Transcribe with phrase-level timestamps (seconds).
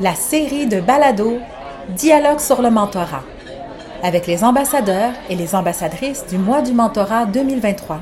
[0.00, 1.38] La série de balados
[1.90, 3.22] Dialogue sur le mentorat
[4.02, 8.00] avec les ambassadeurs et les ambassadrices du mois du mentorat 2023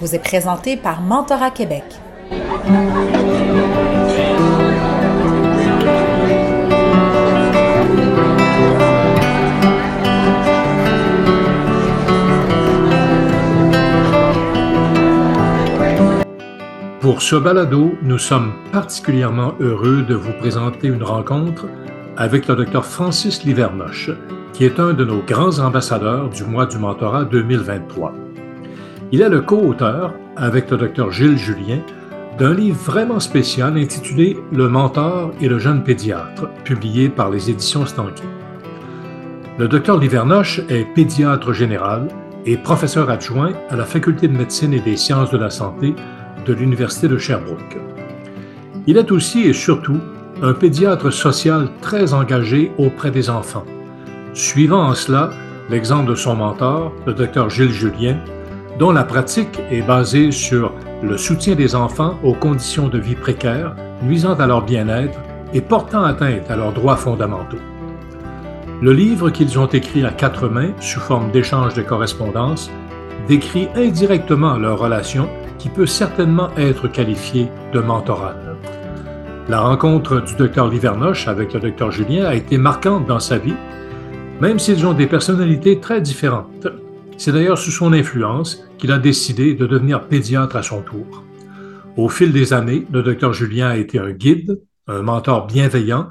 [0.00, 1.84] vous est présentée par Mentorat Québec.
[17.10, 21.66] Pour ce balado, nous sommes particulièrement heureux de vous présenter une rencontre
[22.16, 24.12] avec le Dr Francis Livernoche,
[24.52, 28.14] qui est un de nos grands ambassadeurs du mois du mentorat 2023.
[29.10, 31.80] Il est le co-auteur, avec le Dr Gilles Julien,
[32.38, 37.86] d'un livre vraiment spécial intitulé Le mentor et le jeune pédiatre, publié par les éditions
[37.86, 38.14] Stanley.
[39.58, 42.06] Le Dr Livernoche est pédiatre général
[42.46, 45.96] et professeur adjoint à la Faculté de médecine et des sciences de la santé
[46.44, 47.78] de l'Université de Sherbrooke.
[48.86, 49.98] Il est aussi et surtout
[50.42, 53.64] un pédiatre social très engagé auprès des enfants,
[54.32, 55.30] suivant en cela
[55.68, 58.16] l'exemple de son mentor, le Dr Gilles Julien,
[58.78, 63.74] dont la pratique est basée sur le soutien des enfants aux conditions de vie précaires,
[64.02, 65.18] nuisant à leur bien-être
[65.52, 67.58] et portant atteinte à leurs droits fondamentaux.
[68.80, 72.70] Le livre qu'ils ont écrit à quatre mains, sous forme d'échange de correspondance,
[73.28, 75.28] décrit indirectement leur relation
[75.60, 78.56] qui peut certainement être qualifiée de mentorale.
[79.48, 83.54] La rencontre du docteur Livernoche avec le docteur Julien a été marquante dans sa vie,
[84.40, 86.66] même s'ils ont des personnalités très différentes.
[87.18, 91.24] C'est d'ailleurs sous son influence qu'il a décidé de devenir pédiatre à son tour.
[91.96, 96.08] Au fil des années, le docteur Julien a été un guide, un mentor bienveillant,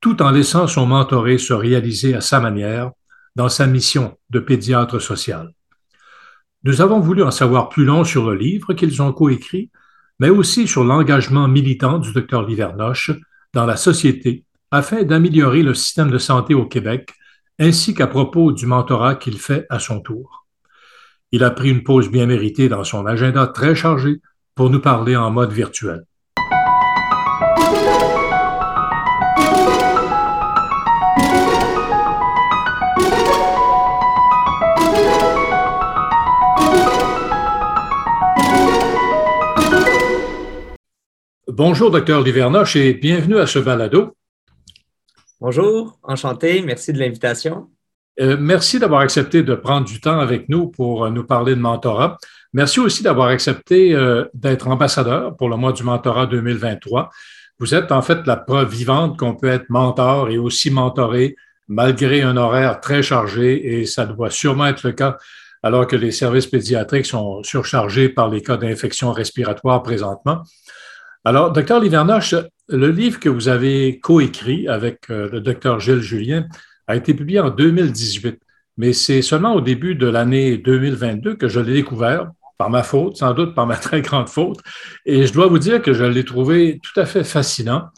[0.00, 2.90] tout en laissant son mentoré se réaliser à sa manière
[3.36, 5.54] dans sa mission de pédiatre social.
[6.64, 9.70] Nous avons voulu en savoir plus long sur le livre qu'ils ont coécrit,
[10.20, 13.10] mais aussi sur l'engagement militant du docteur Livernoche
[13.52, 17.12] dans la société afin d'améliorer le système de santé au Québec,
[17.58, 20.46] ainsi qu'à propos du mentorat qu'il fait à son tour.
[21.32, 24.20] Il a pris une pause bien méritée dans son agenda très chargé
[24.54, 26.04] pour nous parler en mode virtuel.
[41.64, 44.16] Bonjour, docteur Livernoche, et bienvenue à ce balado.
[45.40, 47.70] Bonjour, enchanté, merci de l'invitation.
[48.20, 51.60] Euh, merci d'avoir accepté de prendre du temps avec nous pour euh, nous parler de
[51.60, 52.18] mentorat.
[52.52, 57.10] Merci aussi d'avoir accepté euh, d'être ambassadeur pour le mois du mentorat 2023.
[57.60, 61.36] Vous êtes en fait la preuve vivante qu'on peut être mentor et aussi mentoré
[61.68, 65.16] malgré un horaire très chargé et ça doit sûrement être le cas
[65.62, 70.42] alors que les services pédiatriques sont surchargés par les cas d'infection respiratoire présentement.
[71.24, 72.34] Alors, docteur Livernoche,
[72.68, 76.48] le livre que vous avez coécrit avec euh, le docteur Gilles Julien
[76.88, 78.40] a été publié en 2018,
[78.76, 83.18] mais c'est seulement au début de l'année 2022 que je l'ai découvert, par ma faute,
[83.18, 84.58] sans doute par ma très grande faute,
[85.06, 87.90] et je dois vous dire que je l'ai trouvé tout à fait fascinant,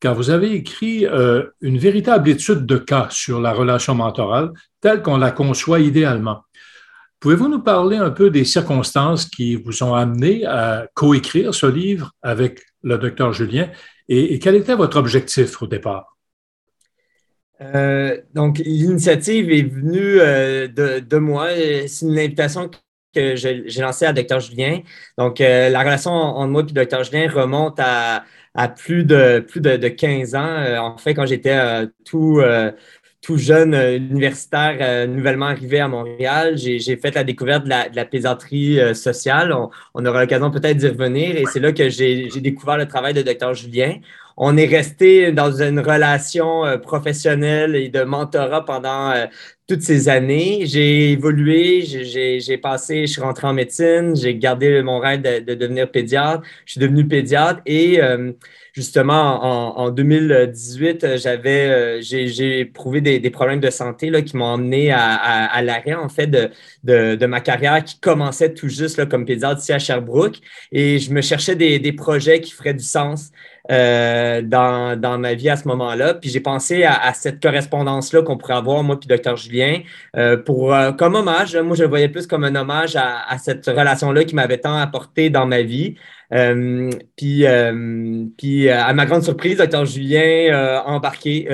[0.00, 5.02] car vous avez écrit euh, une véritable étude de cas sur la relation mentorale telle
[5.02, 6.44] qu'on la conçoit idéalement.
[7.20, 12.12] Pouvez-vous nous parler un peu des circonstances qui vous ont amené à coécrire ce livre
[12.22, 13.70] avec le docteur Julien
[14.08, 16.16] et, quel était votre objectif au départ?
[17.60, 21.48] Euh, donc, l'initiative est venue euh, de, moi.
[21.86, 22.70] C'est une invitation
[23.14, 24.80] que j'ai lancée à Dr Julien.
[25.16, 28.24] Donc, euh, la relation entre moi et Dr Julien remonte à,
[28.76, 30.78] plus, de, plus de, 15 ans.
[30.78, 32.42] en fait, quand j'étais tout
[33.22, 38.04] tout jeune euh, universitaire euh, nouvellement arrivé à Montréal, j'ai fait la découverte de la,
[38.06, 39.54] pédiatrie euh, sociale.
[39.94, 43.22] On, aura l'occasion peut-être d'y revenir et c'est là que j'ai découvert le travail de
[43.22, 43.96] Dr Julien.
[44.42, 49.12] On est resté dans une relation professionnelle et de mentorat pendant
[49.68, 50.62] toutes ces années.
[50.64, 55.90] J'ai évolué, j'ai passé, je suis rentré en médecine, j'ai gardé mon rêve de, devenir
[55.90, 56.42] pédiatre.
[56.64, 58.00] Je suis devenu pédiatre et
[58.72, 64.54] justement, en, 2018, euh, j'avais, euh, j'ai éprouvé des, problèmes de santé là, qui m'ont
[64.54, 66.50] amené à, l'arrêt, en fait, de,
[66.84, 70.40] de, ma carrière qui commençait tout juste là, comme pédiatre ici à Sherbrooke.
[70.72, 73.30] Et je me cherchais des, des projets qui feraient du sens
[73.70, 76.14] euh, dans, dans, ma vie à ce moment-là.
[76.14, 79.36] Puis j'ai pensé à, cette correspondance-là qu'on pourrait avoir, moi puis Dr.
[79.36, 79.80] Julien,
[80.44, 81.56] pour, comme hommage.
[81.56, 84.76] Moi, je le voyais plus comme un hommage à, à cette relation-là qui m'avait tant
[84.76, 85.96] apporté dans ma vie.
[86.30, 87.44] Puis,
[88.38, 91.48] puis à ma grande surprise, docteur Julien a embarqué.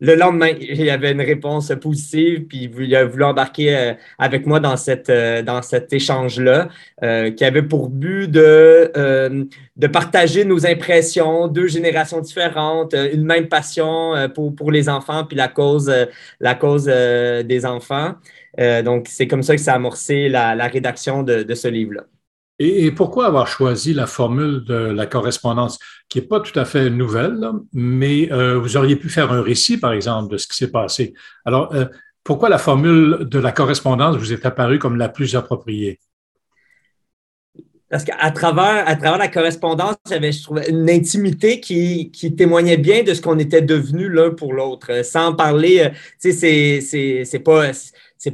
[0.00, 4.60] le lendemain, il y avait une réponse positive, puis il a voulu embarquer avec moi
[4.60, 6.68] dans, cette, dans cet échange-là,
[7.02, 14.12] qui avait pour but de, de partager nos impressions, deux générations différentes, une même passion
[14.34, 15.92] pour, pour les enfants, puis la cause,
[16.40, 18.14] la cause des enfants.
[18.60, 22.04] Euh, donc, c'est comme ça que ça a amorcé la, rédaction de, ce livre-là.
[22.58, 26.88] Et, pourquoi avoir choisi la formule de la correspondance, qui n'est pas tout à fait
[26.88, 30.70] nouvelle, mais euh, vous auriez pu faire un récit, par exemple, de ce qui s'est
[30.70, 31.12] passé.
[31.44, 31.84] Alors, euh,
[32.24, 36.00] pourquoi la formule de la correspondance vous est apparue comme la plus appropriée?
[37.88, 43.04] Parce qu'à travers, à travers la correspondance, j'avais, je une intimité qui, qui témoignait bien
[43.04, 45.04] de ce qu'on était devenu l'un pour l'autre.
[45.04, 47.70] Sans parler, tu sais, c'est, pas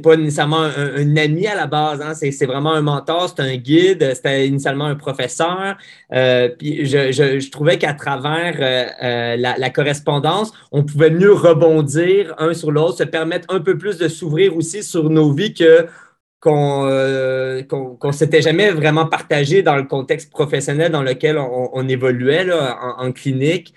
[0.01, 2.13] pas nécessairement un, ami à la base, hein.
[2.13, 5.77] c'est vraiment un mentor, c'est un guide, c'était initialement un professeur.
[6.13, 12.53] Euh, puis je, trouvais qu'à travers euh, euh, la, correspondance, on pouvait mieux rebondir un
[12.53, 15.87] sur l'autre, se permettre un peu plus de s'ouvrir aussi sur nos vies que
[16.39, 23.13] qu'on ne s'était jamais vraiment partagé dans le contexte professionnel dans lequel on, évoluait en,
[23.13, 23.73] clinique.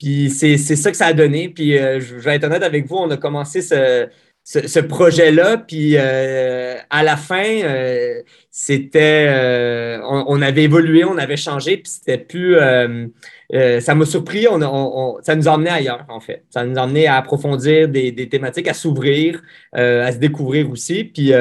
[0.00, 1.48] puis c'est ça que ça a donné.
[1.48, 4.08] Puis je vais être honnête avec vous, on a commencé ce,
[4.48, 5.58] ce, projet-là.
[5.58, 11.92] Puis euh, à la fin, euh, c'était, euh, on, avait évolué, on avait changé, puis
[11.92, 12.56] c'était plus.
[12.56, 16.44] ça m'a surpris, on, ça nous a ailleurs, en fait.
[16.50, 19.42] Ça nous a à approfondir des, thématiques, à s'ouvrir,
[19.72, 21.04] à se découvrir aussi.
[21.04, 21.32] Puis.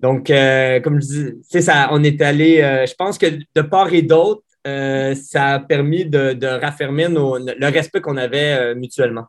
[0.00, 1.06] donc, comme je
[1.50, 6.06] dis, ça, on est allé, je pense que de part et d'autre, ça a permis
[6.06, 9.26] de, raffermir le respect qu'on avait mutuellement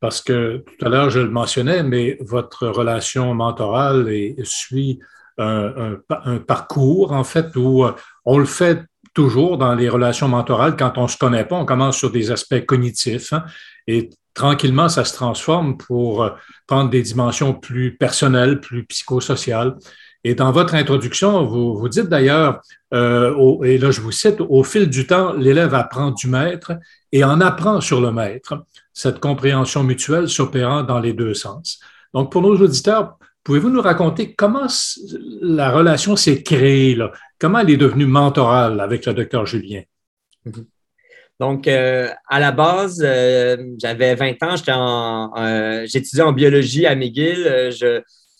[0.00, 4.08] parce que tout à l'heure, je le mentionnais, mais votre relation mentorale
[4.44, 5.00] suit
[5.38, 5.98] un,
[6.46, 7.92] parcours, en fait, où euh,
[8.24, 8.82] on le fait
[9.14, 10.76] toujours dans les relations mentorales.
[10.76, 13.44] Quand on ne se connaît pas, on commence sur des aspects cognitifs hein,
[13.86, 16.30] et tranquillement, ça se transforme pour euh,
[16.66, 19.76] prendre des dimensions plus personnelles, plus psychosociales.
[20.28, 22.60] Et dans votre introduction, vous, dites d'ailleurs,
[22.92, 26.72] euh, et là je vous cite, au fil du temps, l'élève apprend du maître
[27.12, 31.78] et en apprend sur le maître cette compréhension mutuelle s'opérant dans les deux sens.
[32.12, 34.66] Donc, pour nos auditeurs, pouvez-vous nous raconter comment
[35.42, 36.98] la relation s'est créée,
[37.38, 39.82] comment elle est devenue mentorale avec le docteur Julien?
[40.44, 40.66] Mhm.
[41.38, 44.56] Donc, euh, à la base, euh, j'avais 20 ans,
[45.86, 47.70] j'étudiais en, biologie à McGill.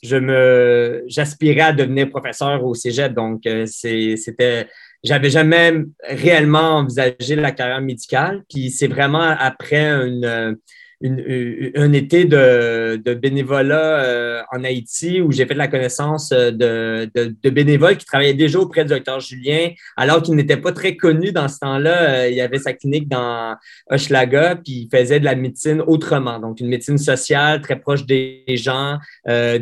[0.02, 3.12] Je me, j'aspirais à devenir professeur au cégep.
[3.12, 4.68] Donc, c'était
[5.04, 5.72] j'avais jamais
[6.02, 8.42] réellement envisagé la carrière médicale.
[8.48, 10.56] Puis c'est vraiment après une,
[11.04, 17.96] un été de, bénévolat euh, en Haïti où j'ai fait la connaissance de, de, bénévoles
[17.98, 21.58] qui travaillaient déjà auprès du docteur Julien, alors qu'il n'était pas très connu dans ce
[21.58, 22.20] temps-là.
[22.20, 23.56] Euh, il avait sa clinique dans
[23.90, 28.44] Hochelaga, puis il faisait de la médecine autrement, donc une médecine sociale très proche des
[28.48, 28.98] gens,
[29.28, 29.58] euh,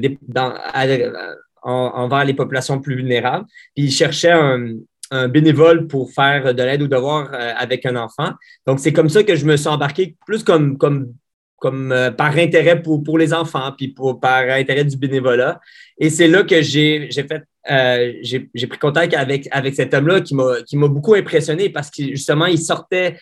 [1.62, 3.46] envers les populations plus vulnérables.
[3.74, 4.74] Puis il cherchait un,
[5.10, 8.32] un bénévole pour faire de l'aide aux devoirs euh, avec un enfant.
[8.66, 10.76] Donc, c'est comme ça que je me suis embarqué plus comme,
[11.64, 15.58] comme euh, par intérêt pour, pour les enfants, puis pour, par intérêt du bénévolat.
[15.96, 20.34] Et c'est là que j'ai fait, euh, j'ai pris contact avec, avec cet homme-là qui
[20.34, 23.16] m'a beaucoup impressionné parce que justement, il sortait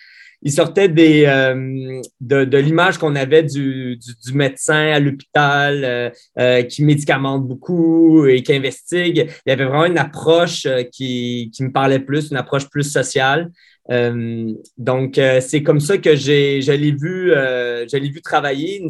[0.45, 3.97] il sortait des, euh, de, l'image qu'on avait du,
[4.35, 9.31] médecin à l'hôpital euh, qui médicamente beaucoup et qui investigue.
[9.47, 13.53] Il y avait vraiment une approche qui, qui me parlait plus, une approche plus sociale.
[13.91, 18.23] Euh, donc, euh, c'est comme ça que j'ai, je l'ai vu, euh, je l'ai vu
[18.23, 18.87] travailler.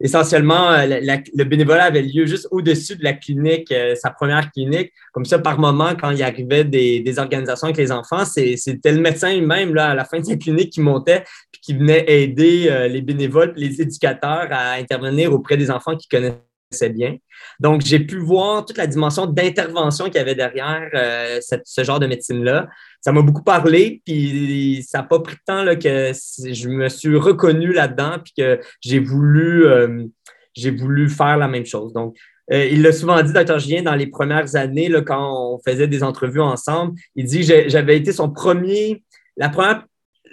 [0.00, 4.92] Essentiellement, le bénévolat avait lieu juste au-dessus de la clinique, sa première clinique.
[5.12, 9.00] Comme ça, par moment, quand il arrivait des, des organisations avec les enfants, c'était le
[9.00, 12.88] médecin lui-même, là, à la fin de sa clinique, qui montait puis qui venait aider
[12.90, 17.16] les bénévoles, les éducateurs à intervenir auprès des enfants qui connaissaient bien.
[17.60, 22.00] Donc, j'ai pu voir toute la dimension d'intervention qu'il y avait derrière euh, ce genre
[22.00, 22.68] de médecine-là.
[23.00, 26.88] Ça m'a beaucoup parlé, puis ça n'a pas pris de temps là, que je me
[26.88, 30.04] suis reconnu là-dedans, puis que j'ai voulu, euh,
[30.76, 31.92] voulu faire la même chose.
[31.92, 32.16] Donc,
[32.52, 33.58] euh, il l'a souvent dit, Dr.
[33.58, 37.96] Julien, dans les premières années, là, quand on faisait des entrevues ensemble, il dit j'avais
[37.96, 39.02] été son premier,
[39.36, 39.84] la première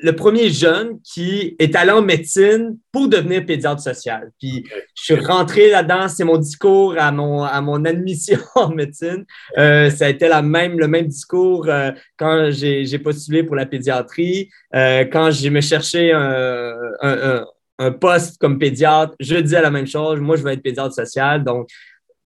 [0.02, 4.32] le premier jeune qui est allé en médecine pour devenir pédiatre social.
[4.40, 4.66] Puis
[4.96, 9.26] je suis rentré là-dedans, c'est mon discours à mon, à mon admission en médecine.
[9.58, 13.66] Euh, ça a été la même, le même discours euh, quand j'ai postulé pour la
[13.66, 17.46] pédiatrie, euh, quand j'ai me cherché un, un,
[17.80, 20.20] un, poste comme pédiatre, je disais la même chose.
[20.20, 21.44] Moi, je veux être pédiatre social.
[21.44, 21.70] Donc,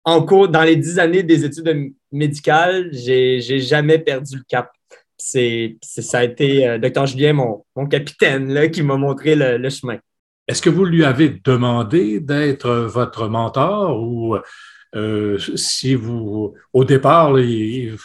[0.04, 4.70] en cours, dans les dix années des études médicales, j'ai jamais perdu le cap.
[5.16, 7.06] C'est, ça a été euh, Dr.
[7.06, 9.98] Julien, mon, mon capitaine, là, qui m'a montré le, chemin.
[10.48, 14.36] Est-ce que vous lui avez demandé d'être votre mentor ou
[14.94, 17.96] euh, si vous, au départ, il,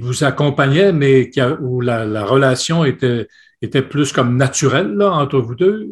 [0.00, 1.30] vous accompagnait, mais
[1.60, 3.28] où la, relation était,
[3.62, 5.88] était plus comme naturelle là, entre vous deux?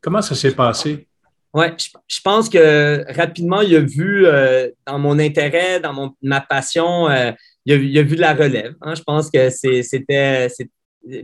[0.00, 1.08] Comment ça s'est passé?
[1.54, 6.40] Oui, je, pense que rapidement, il a vu euh, dans mon intérêt, dans mon, ma
[6.42, 7.32] passion, euh,
[7.66, 8.74] il, a, vu de la relève.
[8.80, 8.94] Hein.
[8.94, 10.48] Je pense que c'était.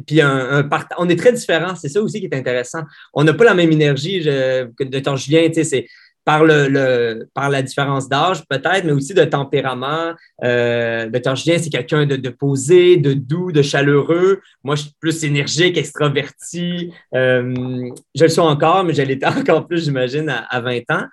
[0.07, 2.83] Puis un, on est très différents, c'est ça aussi qui est intéressant.
[3.13, 5.87] On n'a pas la même énergie que de temps Julien, c'est
[6.25, 10.15] par, le, par la différence d'âge peut-être, mais aussi de tempérament.
[10.43, 11.37] Euh, Dr.
[11.37, 14.41] Julien, c'est quelqu'un de, posé, de doux, de chaleureux.
[14.63, 16.93] Moi, je suis plus énergique, extraverti.
[17.15, 21.05] Euh, je le suis encore, mais je l'étais encore plus, j'imagine, à, 20 ans.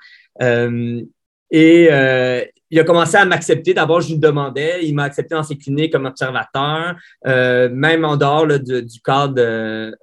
[0.41, 1.01] Euh,
[1.51, 3.73] et euh, il a commencé à m'accepter.
[3.73, 4.79] D'abord, je lui demandais.
[4.83, 9.93] Il m'a accepté dans ses cliniques comme observateur, même en dehors du, du, cadre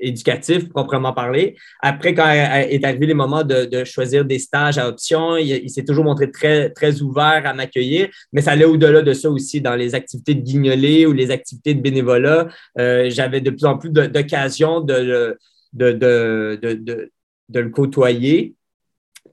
[0.00, 1.56] éducatif, proprement parler.
[1.80, 6.04] Après, quand est arrivé les moments de, choisir des stages à option, il, s'est toujours
[6.04, 9.94] montré très, très ouvert à m'accueillir, mais ça allait au-delà de ça aussi dans les
[9.94, 12.48] activités de guignolée ou les activités de bénévolat.
[12.78, 15.36] Euh, j'avais de plus en plus d'occasions de,
[15.72, 18.54] de, de, le côtoyer.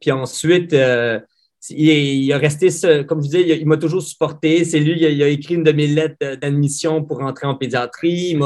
[0.02, 1.20] Puis ensuite, euh,
[1.70, 2.70] il, a resté,
[3.08, 4.64] comme je disais, il, m'a toujours supporté.
[4.66, 8.38] C'est lui, il a, écrit une de mes lettres d'admission pour entrer en pédiatrie.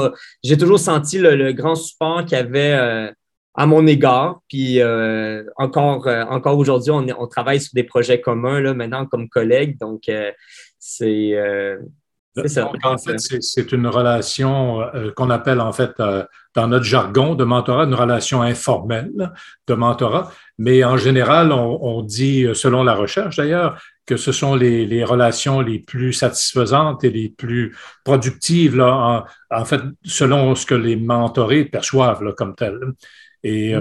[0.42, 3.10] J'ai toujours senti le, grand support qu'il avait euh,
[3.54, 4.40] à mon égard.
[4.48, 9.28] Puis euh, encore, euh, encore aujourd'hui, on, travaille sur des projets communs là, maintenant comme
[9.28, 9.78] collègues.
[9.78, 10.10] Donc,
[10.78, 11.36] c'est
[12.36, 16.24] en fait, c'est une relation euh, qu'on appelle en fait euh,
[16.54, 19.32] dans notre jargon de mentorat une relation informelle
[19.66, 25.04] de mentorat, mais en général, on, dit, selon la recherche d'ailleurs, que ce sont les,
[25.04, 30.96] relations les plus satisfaisantes et les plus productives, là, en, fait, selon ce que les
[30.96, 32.78] mentorés perçoivent là, comme tel.
[33.44, 33.80] Et euh,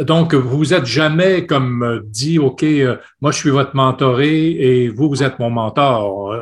[0.00, 2.64] donc, vous êtes jamais comme dit, OK,
[3.20, 6.34] moi je suis votre mentoré et vous, vous êtes mon mentor.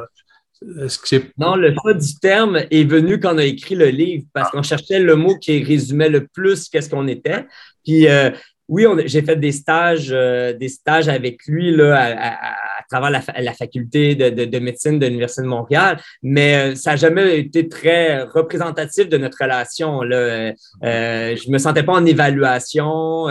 [1.39, 4.63] Non, le choix du terme est venu quand on a écrit le livre parce qu'on
[4.63, 7.47] cherchait le mot qui résumait le plus qu'est-ce qu'on était.
[7.85, 8.31] Puis euh,
[8.69, 12.55] oui, j'ai fait des stages, euh, des stages avec lui là, à,
[13.01, 17.69] travers la, faculté de, médecine de l'Université de Montréal, mais euh, ça n'a jamais été
[17.69, 20.03] très représentatif de notre relation.
[20.03, 20.53] Là.
[20.85, 23.27] Euh, je me sentais pas en évaluation.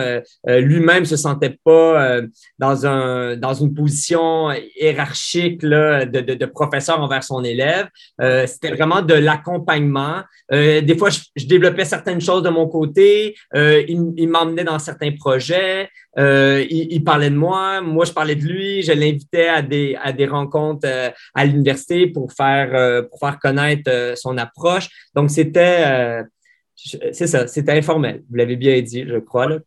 [0.47, 2.21] Lui-même se sentait pas
[2.59, 7.87] dans, un, dans une position hiérarchique là, de, de, professeur envers son élève.
[8.45, 10.21] C'était vraiment de l'accompagnement.
[10.51, 13.35] des fois, je, développais certaines choses de mon côté.
[13.53, 15.89] il, il m'emmenait dans certains projet.
[16.17, 18.81] Euh, il, parlait de moi, moi je parlais de lui.
[18.81, 23.39] Je l'invitais à des, à des rencontres euh, à l'université pour faire, euh, pour faire
[23.39, 24.89] connaître son approche.
[25.15, 26.23] Donc c'était,
[26.75, 28.23] c'est ça, c'était informel.
[28.29, 29.47] Vous l'avez bien dit, je crois.
[29.47, 29.59] Là,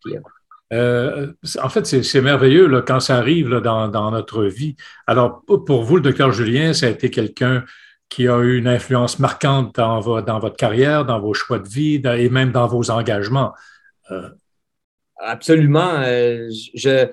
[1.63, 4.77] en fait, c'est merveilleux là, quand ça arrive là, dans, dans, notre vie.
[5.07, 7.65] Alors, pour vous, le docteur Julien, ça a été quelqu'un
[8.09, 12.03] qui a eu une influence marquante dans, dans votre carrière, dans vos choix de vie
[12.05, 13.53] et même dans vos engagements.
[15.19, 16.01] Absolument.
[16.05, 17.09] Euh, je,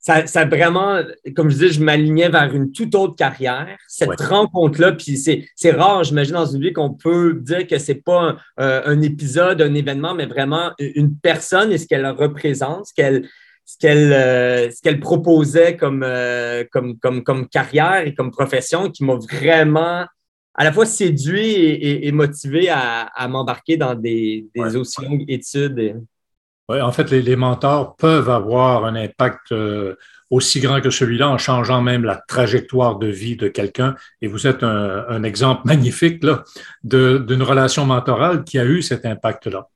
[0.00, 1.00] ça, ça, vraiment,
[1.36, 3.76] comme je dis, je m'alignais vers une toute autre carrière.
[3.88, 8.36] Cette rencontre-là, puis c'est rare, j'imagine, dans une vie qu'on peut dire que c'est pas
[8.56, 13.28] un, épisode, un événement, mais vraiment une personne et ce qu'elle représente, ce qu'elle
[13.64, 18.90] ce qu'elle euh, ce qu'elle proposait comme, euh, comme, comme, comme carrière et comme profession
[18.90, 20.06] qui m'a vraiment
[20.54, 26.00] à la fois séduit et, motivé à, à m'embarquer dans des, des aussi longues études.
[26.68, 29.94] En fait, les, mentors peuvent avoir un impact euh,
[30.28, 33.94] aussi grand que celui-là en changeant même la trajectoire de vie de quelqu'un.
[34.20, 36.44] Et vous êtes un, exemple magnifique là,
[36.84, 39.68] d'une relation mentorale qui a eu cet impact-là.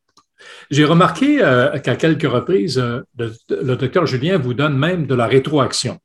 [0.70, 5.26] J'ai remarqué euh, qu'à quelques reprises, euh, le, docteur Julien vous donne même de la
[5.26, 5.98] rétroaction.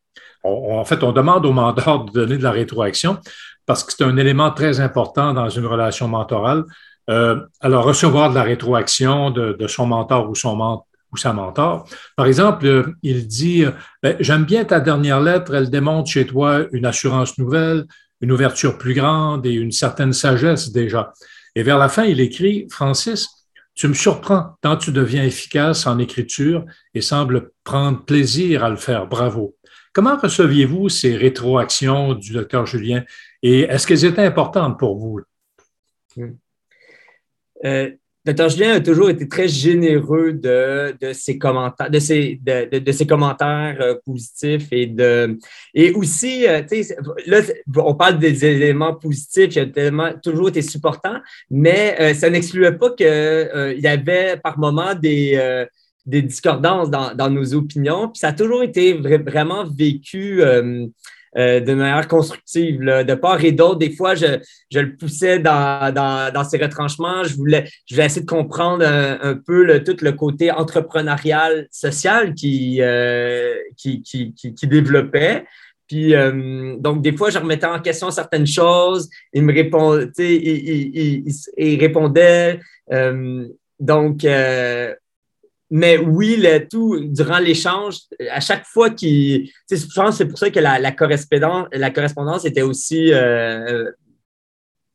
[0.44, 3.20] en fait, on demande au mentor de donner de la rétroaction
[3.66, 6.64] parce que c'est un élément très important dans une relation mentorale.
[7.10, 11.88] Euh, alors, recevoir de la rétroaction de, son mentor ou, son ou sa mentor.
[12.16, 13.64] Par exemple, euh, il dit
[14.04, 17.86] ben, J'aime bien ta dernière lettre, elle démontre chez toi une assurance nouvelle,
[18.22, 21.14] une ouverture plus grande et une certaine sagesse déjà.
[21.56, 23.30] Et vers la fin, il écrit Francis,
[23.74, 28.76] tu me surprends tant tu deviens efficace en écriture et sembles prendre plaisir à le
[28.76, 29.08] faire.
[29.08, 29.56] Bravo.
[29.94, 33.04] Comment receviez-vous ces rétroactions du docteur Julien
[33.42, 35.22] et est-ce qu'elles étaient importantes pour vous?
[36.16, 36.34] Hmm.
[37.66, 37.92] Euh,
[38.26, 38.50] Dr.
[38.50, 44.88] Julien a toujours été très généreux de, ses commentaires, de ses, commentaires euh, positifs et
[44.88, 45.40] de
[45.96, 46.62] aussi, euh,
[47.26, 47.40] là,
[47.78, 49.72] on parle des éléments positifs, il
[50.02, 55.66] a toujours été supportant, mais ça n'excluait pas qu'il y avait par moments des,
[56.06, 58.12] discordances dans, nos opinions.
[58.14, 60.42] Ça a toujours été vraiment vécu
[61.38, 62.80] euh, de manière constructive.
[62.80, 64.40] De part et d'autre, des fois, je,
[64.72, 67.24] je le poussais dans, dans, dans, ses retranchements.
[67.24, 72.34] Je voulais, je voulais essayer de comprendre un, peu le, tout le côté entrepreneurial, social
[72.34, 75.46] qui, euh, qui, qui, qui, développait.
[75.88, 79.08] Puis, euh, donc, des fois, je remettais en question certaines choses.
[79.32, 82.60] Il me répondait, il, il, il, il, répondait.
[83.80, 84.26] donc,
[85.70, 87.98] mais oui, le tout, durant l'échange,
[88.32, 89.50] à chaque fois qu'il.
[89.70, 93.92] Je pense que c'est pour ça que la, la, correspondance, la correspondance était aussi euh,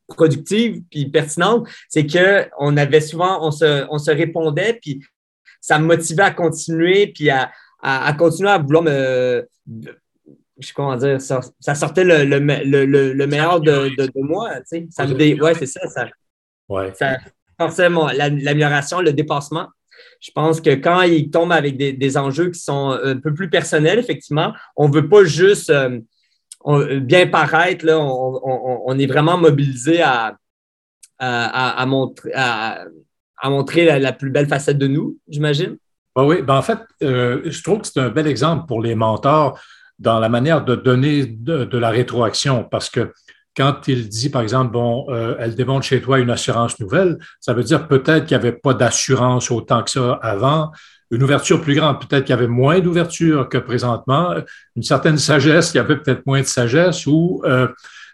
[0.09, 1.69] productive puis pertinente.
[1.89, 5.05] C'est qu'on avait souvent, on se, on se répondait, puis
[5.61, 7.53] ça me motivait à continuer, puis à,
[7.83, 9.47] à, continuer à vouloir me.
[10.59, 14.13] Je sais comment dire, ça, ça sortait le, le, le, le meilleur de, de, de,
[14.23, 14.55] moi.
[14.61, 14.87] Tu sais.
[14.91, 15.35] Ça me dé...
[15.41, 15.87] Ouais, c'est ça.
[15.89, 16.09] Ça,
[16.69, 16.93] ouais.
[16.95, 17.19] ça
[17.59, 19.69] forcément l'amélioration, le dépassement
[20.21, 23.99] je pense que quand il tombe avec des, enjeux qui sont un peu plus personnels,
[23.99, 30.37] effectivement, on ne veut pas juste euh, bien paraître, là, on, est vraiment mobilisé à,
[31.19, 32.85] à, montrer, à,
[33.45, 35.77] montrer la, plus belle facette de nous, j'imagine.
[36.15, 38.95] Ah oui, ben en fait, euh, je trouve que c'est un bel exemple pour les
[38.95, 39.59] mentors
[39.99, 43.13] dans la manière de donner de, de la rétroaction parce que
[43.57, 47.53] quand il dit, par exemple, bon, euh, elle démontre chez toi une assurance nouvelle, ça
[47.53, 50.73] veut dire peut-être qu'il n'y avait pas d'assurance autant que ça avant,
[51.11, 54.35] une ouverture plus grande, peut-être qu'il y avait moins d'ouverture que présentement,
[54.77, 57.69] une certaine sagesse, il y avait peut-être moins de sagesse, ou, euh,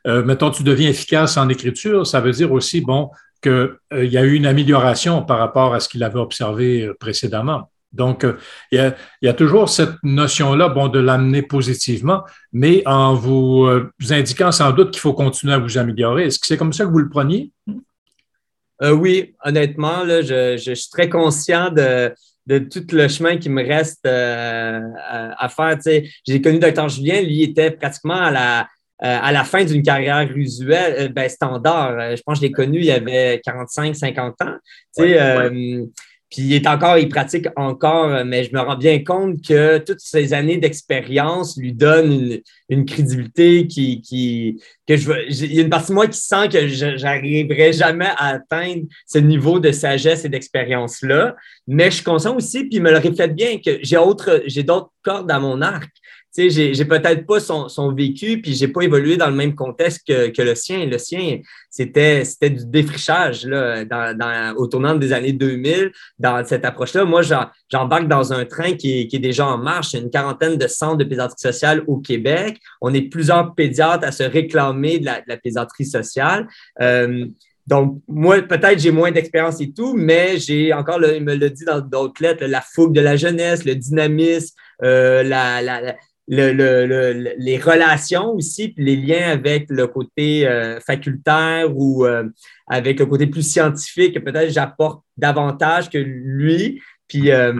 [0.08, 4.24] euh, mettons, tu deviens efficace en écriture, ça veut dire aussi, bon, qu'il y a
[4.24, 7.70] eu une amélioration par rapport à ce qu'il avait observé précédemment.
[7.92, 8.34] Donc, euh,
[8.70, 14.52] il y, a, toujours cette notion-là, bon, de l'amener positivement, mais en vous, euh, indiquant
[14.52, 16.26] sans doute qu'il faut continuer à vous améliorer.
[16.26, 17.50] Est-ce que c'est comme ça que vous le preniez?
[18.82, 22.14] Euh, oui, honnêtement, là, je, suis très conscient de,
[22.58, 25.78] tout le chemin qui me reste à, faire.
[26.26, 26.88] J'ai connu Dr.
[26.88, 28.68] Julien, lui était pratiquement à la,
[29.00, 32.16] à la fin d'une carrière usuelle, ben, standard.
[32.16, 34.56] Je pense que je l'ai connu, il y avait 45, 50 ans.
[36.30, 39.78] Puis il est encore, il pratique encore, euh, mais je me rends bien compte que
[39.78, 45.58] toutes ces années d'expérience lui donnent une, une crédibilité qui, qui, que je il y
[45.60, 49.72] a une partie de moi qui sent que j'arriverai jamais à atteindre ce niveau de
[49.72, 51.34] sagesse et d'expérience-là.
[51.66, 54.62] Mais je suis conscient aussi, puis il me le reflète bien, que j'ai autre, j'ai
[54.62, 55.90] d'autres cordes à mon arc
[56.30, 60.06] sais, j'ai, peut-être pas son, son vécu, puis j'ai pas évolué dans le même contexte
[60.06, 60.86] que, que le sien.
[60.86, 66.64] Le sien, c'était, du défrichage là, dans, dans, au tournant des années 2000, dans cette
[66.64, 67.04] approche-là.
[67.04, 67.22] Moi,
[67.70, 69.94] j'embarque dans un train qui est, qui est déjà en marche.
[69.94, 72.58] une quarantaine de centres de pédiatrie sociale au Québec.
[72.80, 76.46] On est plusieurs pédiatres à se réclamer de la, de la pédiatrie sociale.
[76.80, 77.26] Euh,
[77.68, 81.66] donc, moi, peut-être j'ai moins d'expérience et tout, mais j'ai encore, il me le dit
[81.66, 85.94] dans d'autres lettres, la fougue de la jeunesse, le dynamisme, euh, la, la,
[86.28, 92.24] le, le, les relations aussi, puis les liens avec le côté euh, facultaire ou euh,
[92.66, 96.82] avec le côté plus scientifique, peut-être j'apporte davantage que lui.
[97.08, 97.54] Puis, euh,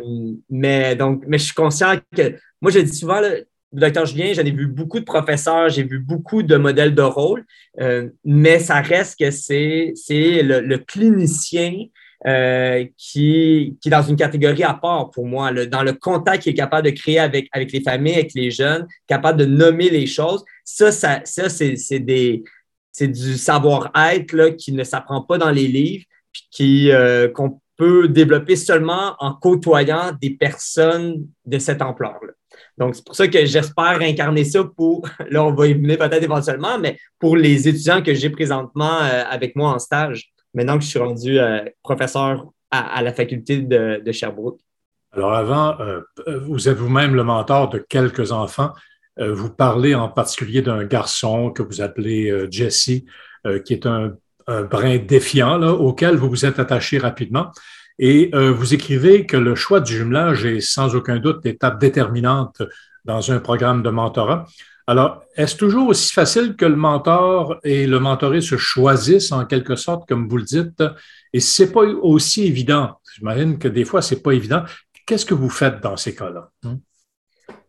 [0.50, 4.42] mais donc, mais je suis conscient que moi, je dis souvent, le docteur Julien, j'en
[4.42, 7.44] ai vu beaucoup de professeurs, j'ai vu beaucoup de modèles de rôle,
[8.24, 9.94] mais ça reste que c'est
[10.42, 11.86] le, le clinicien
[12.26, 16.52] euh, qui, qui est dans une catégorie à part pour moi, dans le contact qu'il
[16.52, 20.06] est capable de créer avec, avec les familles, avec les jeunes, capable de nommer les
[20.06, 20.44] choses.
[20.64, 22.42] Ça, ça, ça c'est des
[22.90, 26.04] c'est du savoir-être qui ne s'apprend pas dans les livres,
[26.52, 32.32] puis euh, qu'on peut développer seulement en côtoyant des personnes de cette ampleur-là.
[32.76, 36.24] Donc, c'est pour ça que j'espère incarner ça pour, là, on va y venir peut-être
[36.24, 40.84] éventuellement, mais pour les étudiants que j'ai présentement euh, avec moi en stage maintenant que
[40.84, 44.60] je suis rendu euh, professeur à, la faculté de, Sherbrooke.
[45.12, 46.02] Alors avant, euh,
[46.42, 48.72] vous êtes vous-même le mentor de quelques enfants.
[49.18, 52.90] Euh, vous parlez en particulier d'un garçon que vous appelez Jesse,
[53.64, 54.14] qui est un,
[54.70, 57.52] brin défiant auquel vous vous êtes attaché rapidement.
[57.98, 62.62] Et vous écrivez que le choix du jumelage est sans aucun doute l'étape déterminante
[63.04, 64.46] dans un programme de mentorat.
[64.88, 69.76] Alors, est-ce toujours aussi facile que le mentor et le mentoré se choisissent en quelque
[69.76, 70.82] sorte, comme vous le dites?
[71.34, 74.62] Et si c'est pas aussi évident, j'imagine que des fois, c'est pas évident,
[75.04, 76.48] qu'est-ce que vous faites dans ces cas-là?
[76.64, 76.78] Hein?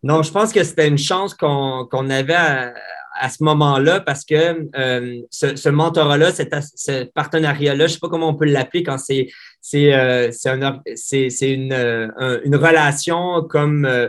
[0.01, 5.19] Non, je pense que c'était une chance qu'on avait à, ce moment-là parce que euh,
[5.29, 9.27] ce, ce mentorat-là, ce partenariat-là, je ne sais pas comment on peut l'appeler quand c'est
[11.41, 11.73] une
[12.55, 14.07] relation comme, euh,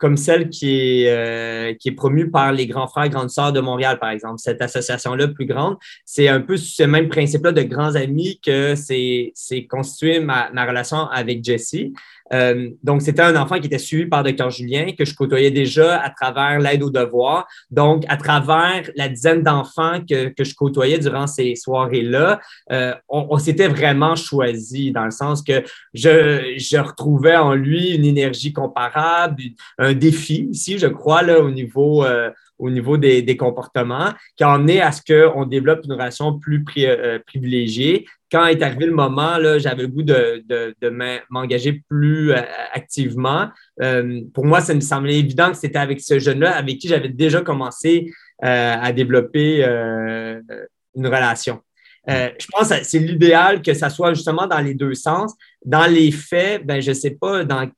[0.00, 3.60] comme celle qui est, qui est promue par les grands frères et grandes sœurs de
[3.60, 4.38] Montréal, par exemple.
[4.38, 9.66] Cette association-là plus grande, c'est un peu ce même principe-là de grands amis que c'est
[9.68, 11.92] constitué ma, ma relation avec Jessie.
[12.32, 14.50] Euh, donc, c'était un enfant qui était suivi par Dr.
[14.50, 17.46] Julien, que je côtoyais déjà à travers l'aide aux devoirs.
[17.70, 22.40] Donc, à travers la dizaine d'enfants que, que, je côtoyais durant ces soirées-là,
[22.72, 25.62] euh, on, on s'était vraiment choisi dans le sens que
[25.94, 29.42] je, je retrouvais en lui une énergie comparable,
[29.78, 34.44] un défi ici, je crois, là, au niveau, euh, au niveau des, des, comportements, qui
[34.44, 38.06] a amené à ce qu'on développe une relation plus euh, privilégiée.
[38.30, 42.42] Quand est arrivé le moment, j'avais le goût de, de, de m'engager plus euh,
[42.72, 43.48] activement.
[43.82, 47.08] Euh, pour moi, ça me semblait évident que c'était avec ce jeune-là avec qui j'avais
[47.08, 48.10] déjà commencé
[48.42, 51.60] à développer une relation.
[52.08, 55.34] je pense que c'est l'idéal que ça soit justement dans les deux sens.
[55.62, 57.70] Dans les faits, ben, je ne sais pas, dans,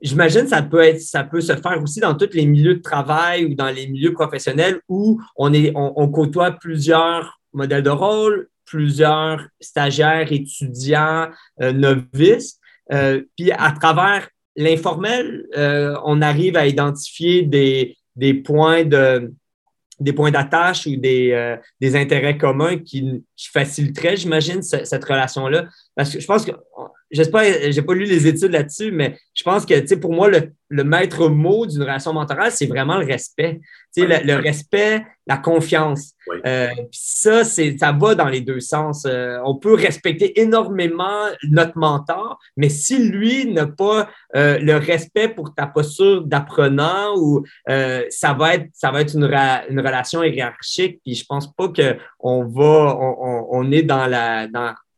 [0.00, 3.44] J'imagine ça peut être, ça peut se faire aussi dans tous les milieux de travail
[3.44, 9.46] ou dans les milieux professionnels où on, est, on, côtoie plusieurs modèles de rôle, plusieurs
[9.60, 11.28] stagiaires, étudiants,
[11.60, 12.58] euh, novices.
[12.92, 19.32] Euh, puis à travers l'informel, euh, on arrive à identifier des, des points de
[20.00, 25.66] des points d'attache ou des, des, intérêts communs qui, qui faciliteraient, j'imagine, cette relation-là.
[25.96, 26.52] Parce que je pense que
[27.10, 30.28] j'espère, j'ai pas lu les études là-dessus, mais je pense que, tu sais, pour moi,
[30.28, 33.60] le, le maître mot d'une relation mentorale, c'est vraiment le respect.
[33.94, 36.14] Tu sais, le, respect, la confiance.
[36.46, 39.04] Euh, ça, c'est, ça va dans les deux sens.
[39.06, 45.28] Euh, on peut respecter énormément notre mentor, mais si lui n'a pas euh, le respect
[45.28, 47.44] pour ta posture d'apprenant ou
[48.08, 52.44] ça va être, ça va être une, une relation hiérarchique, puis je pense pas qu'on
[52.46, 53.31] va, on, on,
[53.72, 54.48] est dans la,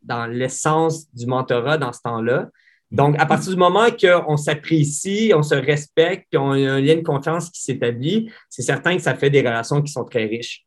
[0.03, 2.49] dans l'essence du mentorat dans ce temps-là.
[2.91, 7.03] Donc, à partir du moment qu'on s'apprécie, on se respecte, qu'on a un lien de
[7.03, 10.65] confiance qui s'établit, c'est certain que ça fait des relations qui sont très riches.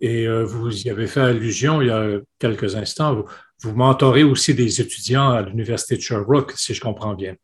[0.00, 3.14] Et euh, vous y avez fait allusion il y a quelques instants.
[3.14, 3.24] Vous,
[3.62, 7.36] vous mentorez aussi des étudiants à l'Université de Sherbrooke, si je comprends bien.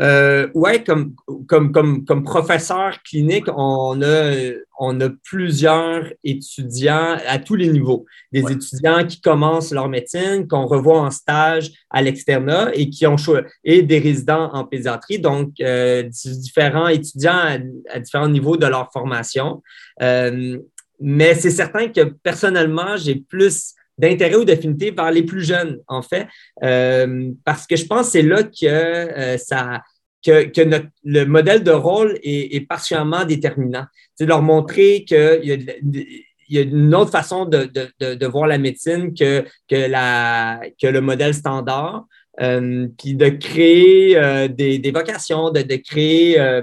[0.00, 1.14] Euh, oui, comme,
[1.46, 8.06] comme, comme, comme professeur clinique, on a, on a plusieurs étudiants à tous les niveaux.
[8.32, 13.16] Des étudiants qui commencent leur médecine, qu'on revoit en stage à l'externat et qui ont
[13.62, 17.58] et des résidents en pédiatrie, donc euh, différents étudiants
[17.92, 19.62] à, différents niveaux de leur formation.
[20.00, 20.58] Euh,
[20.98, 26.02] mais c'est certain que personnellement, j'ai plus d'intérêt ou d'affinité vers les plus jeunes, en
[26.02, 26.26] fait,
[26.64, 29.82] euh, parce que je pense que c'est là que euh, ça
[30.24, 33.84] que, que notre, le modèle de rôle est, est particulièrement déterminant.
[34.14, 38.26] C'est de leur montrer qu'il y a, il y a une autre façon de, de,
[38.26, 42.04] voir la médecine que, que, la, que le modèle standard,
[42.42, 46.60] euh, puis de créer des, des, vocations, de, créer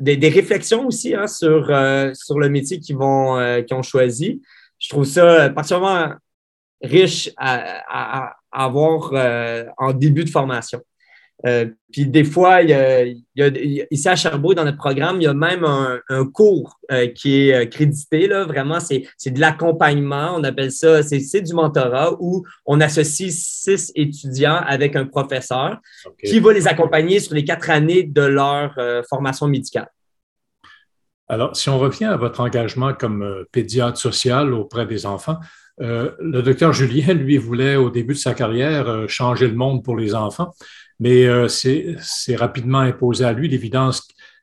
[0.00, 1.66] des, des, réflexions aussi hein, sur,
[2.14, 4.40] sur le métier qu'ils qu'ils ont choisi.
[4.80, 6.14] Je trouve ça particulièrement
[6.82, 10.80] riche à, avoir euh, en début de formation.
[11.46, 13.48] Euh, puis des fois, il y, a,
[13.92, 17.68] ici à Sherbrooke, dans notre programme, il y a même un, cours euh, qui est
[17.68, 18.26] crédité.
[18.26, 20.32] Là, vraiment, c'est de l'accompagnement.
[20.34, 25.78] On appelle ça, c'est du mentorat où on associe six étudiants avec un professeur
[26.24, 28.74] qui va les accompagner sur les quatre années de leur
[29.08, 29.88] formation médicale.
[31.28, 35.36] Alors, si on revient à votre engagement comme pédiatre social auprès des enfants,
[35.80, 39.84] euh, le docteur Julien, lui, voulait au début de sa carrière euh, changer le monde
[39.84, 40.52] pour les enfants,
[40.98, 44.00] mais euh, c'est rapidement imposé à lui l'évidence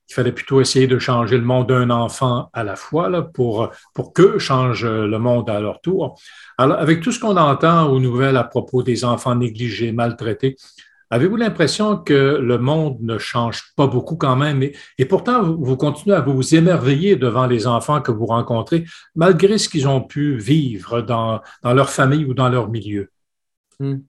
[0.08, 3.70] qu'il fallait plutôt essayer de changer le monde d'un enfant à la fois là, pour,
[3.94, 6.20] pour qu'eux changent le monde à leur tour.
[6.58, 10.56] Alors, avec tout ce qu'on entend aux nouvelles à propos des enfants négligés, maltraités,
[11.16, 14.62] Avez-vous l'impression que le monde ne change pas beaucoup quand même?
[14.98, 18.84] Et, pourtant vous, continuez à vous émerveiller devant les enfants que vous rencontrez
[19.16, 23.12] malgré ce qu'ils ont pu vivre dans, leur famille ou dans leur milieu?
[23.80, 24.00] Hmm.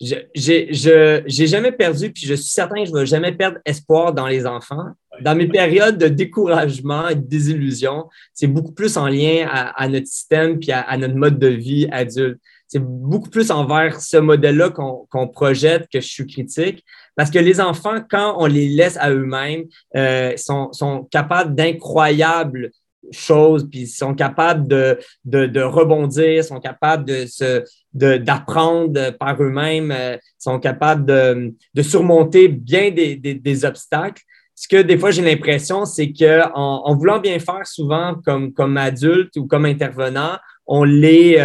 [0.00, 4.12] Je n'ai jamais perdu, puis je suis certain que je ne vais jamais perdre espoir
[4.12, 4.88] dans les enfants.
[5.20, 10.08] Dans mes périodes de découragement et de désillusion, c'est beaucoup plus en lien à, notre
[10.08, 15.28] système puis à notre mode de vie adulte c'est beaucoup plus envers ce modèle-là qu'on
[15.28, 16.84] projette que je suis critique.
[17.16, 19.64] Parce que les enfants, quand on les laisse à eux-mêmes,
[19.96, 22.70] euh, sont, sont, capables d'incroyables
[23.10, 29.90] choses, puis sont capables de, de, de, rebondir, sont capables de se d'apprendre par eux-mêmes,
[29.90, 34.22] euh, sont capables de, de surmonter bien des, des, des, obstacles.
[34.54, 38.52] Ce que des fois j'ai l'impression, c'est que en, en, voulant bien faire souvent comme,
[38.52, 40.36] comme adulte ou comme intervenant,
[40.72, 41.36] on les,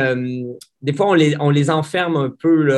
[0.84, 1.08] des fois,
[1.40, 2.70] on les, enferme un peu.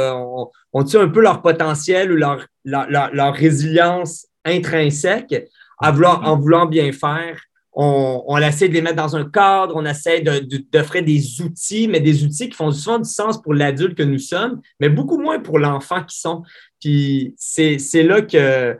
[0.71, 5.35] On, tue un peu leur potentiel ou leur, résilience intrinsèque
[5.79, 5.91] en
[6.37, 7.37] voulant bien faire.
[7.73, 11.99] On, on, essaie de les mettre dans un cadre, on essaie d'offrir des outils, mais
[11.99, 15.39] des outils qui font souvent du sens pour l'adulte que nous sommes, mais beaucoup moins
[15.39, 16.43] pour l'enfant qui sont.
[16.79, 18.77] Puis c'est là que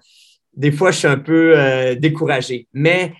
[0.53, 2.67] des fois, je suis un peu euh, découragé.
[2.73, 3.13] Mais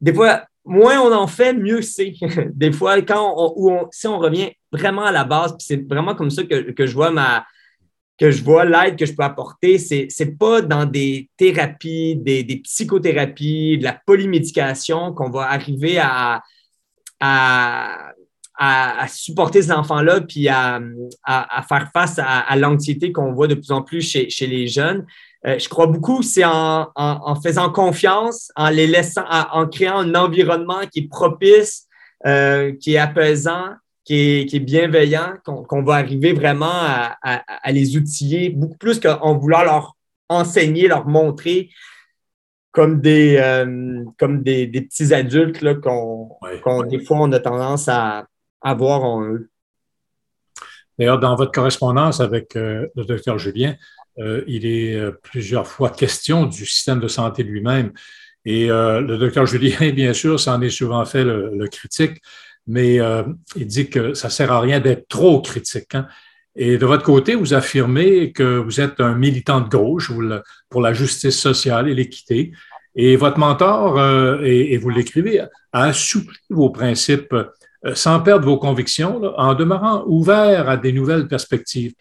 [0.00, 2.14] des fois, moins on en fait, mieux c'est.
[2.54, 6.44] des fois, quand on, si on revient vraiment à la base, c'est vraiment comme ça
[6.44, 7.44] que, je vois ma
[8.16, 12.44] que je vois l'aide que je peux apporter, c'est n'est pas dans des thérapies, des,
[12.62, 16.42] psychothérapies, de la polymédication qu'on va arriver à,
[17.18, 18.12] à,
[19.08, 20.80] supporter ces enfants-là, puis à,
[21.66, 25.06] faire face à, l'anxiété qu'on voit de plus en plus chez, chez les jeunes.
[25.46, 30.86] Euh, je crois beaucoup, c'est en, faisant confiance, en les laissant, en, créant un environnement
[30.92, 31.86] qui est propice,
[32.26, 33.74] euh, qui est apaisant,
[34.04, 39.96] qui est, bienveillant, qu'on va arriver vraiment à, les outiller beaucoup plus qu'en voulant leur
[40.28, 41.70] enseigner, leur montrer
[42.72, 46.36] comme des, euh, comme des, petits adultes qu'on,
[46.88, 48.26] des fois, on a tendance à
[48.60, 49.48] avoir en eux.
[50.98, 53.74] D'ailleurs, dans votre correspondance avec le docteur Julien,
[54.20, 57.92] euh, il est euh, plusieurs fois question du système de santé lui-même.
[58.44, 62.20] Et euh, le docteur Julien, bien sûr, s'en est souvent fait le, critique,
[62.66, 62.98] mais
[63.56, 65.94] il dit que ça ne sert à rien d'être trop critique.
[65.94, 66.06] Hein.
[66.56, 70.12] Et de votre côté, vous affirmez que vous êtes un militant de gauche
[70.68, 72.52] pour la justice sociale et l'équité.
[72.94, 74.00] Et votre mentor,
[74.44, 77.34] et, vous l'écrivez, a assoupli vos principes
[77.94, 81.94] sans perdre vos convictions, en demeurant ouvert à des nouvelles perspectives.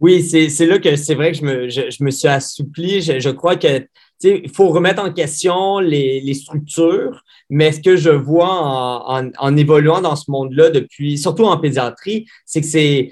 [0.00, 3.00] Oui, c'est là que c'est vrai que je me, je, me suis assoupli.
[3.00, 3.86] Je, je crois que
[4.22, 9.30] il faut remettre en question les, les, structures, mais ce que je vois en, en,
[9.38, 13.10] en évoluant dans ce monde-là depuis, surtout en pédiatrie, c'est que c'est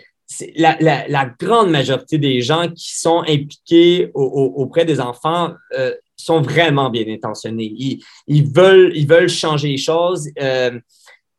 [0.57, 6.41] la, la, la, grande majorité des gens qui sont impliqués auprès des enfants euh, sont
[6.41, 7.73] vraiment bien intentionnés.
[7.77, 10.29] Ils, ils, veulent, ils veulent changer les choses.
[10.41, 10.79] Euh,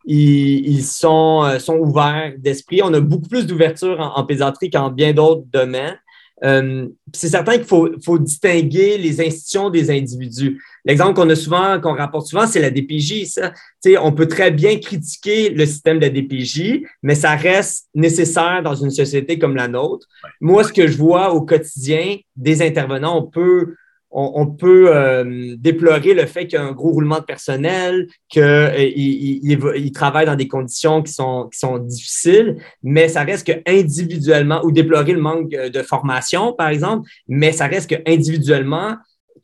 [0.06, 2.82] ils, sont, euh, sont ouverts d'esprit.
[2.84, 5.98] On a beaucoup plus d'ouverture en, pédiatrie qu'en bien d'autres domaines.
[6.44, 10.62] Euh, c'est certain qu'il faut, faut, distinguer les institutions des individus.
[10.84, 13.26] L'exemple qu'on a souvent, qu'on rapporte souvent, c'est la DPJ.
[13.26, 13.54] Ça.
[14.02, 18.76] on peut très bien critiquer le système de la DPJ, mais ça reste nécessaire dans
[18.76, 20.08] une société comme la nôtre.
[20.42, 23.76] Moi, ce que je vois au quotidien des intervenants, on peut
[24.18, 28.42] on, peut euh, déplorer le fait qu'il y a un gros roulement de personnel, qu'il
[28.42, 31.50] euh, travaille dans des conditions qui sont,
[31.80, 37.52] difficiles, mais ça reste que individuellement, ou déplorer le manque de formation, par exemple, mais
[37.52, 38.96] ça reste que individuellement,